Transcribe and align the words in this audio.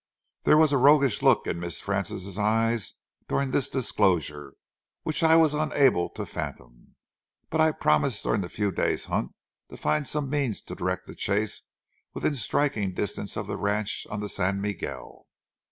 There 0.45 0.57
was 0.57 0.73
a 0.73 0.79
roguish 0.79 1.21
look 1.21 1.45
in 1.45 1.59
Miss 1.59 1.79
Frances's 1.79 2.39
eye 2.39 2.79
during 3.27 3.51
this 3.51 3.69
disclosure 3.69 4.55
which 5.03 5.21
I 5.21 5.35
was 5.35 5.53
unable 5.53 6.09
to 6.17 6.25
fathom, 6.25 6.95
but 7.51 7.61
I 7.61 7.71
promised 7.71 8.23
during 8.23 8.41
the 8.41 8.49
few 8.49 8.71
days' 8.71 9.05
hunt 9.05 9.31
to 9.69 9.77
find 9.77 10.07
some 10.07 10.27
means 10.27 10.63
to 10.63 10.73
direct 10.73 11.05
the 11.05 11.13
chase 11.13 11.61
within 12.15 12.35
striking 12.35 12.95
distance 12.95 13.37
of 13.37 13.45
the 13.45 13.57
ranch 13.57 14.07
on 14.09 14.19
the 14.21 14.27
San 14.27 14.59
Miguel. 14.59 15.27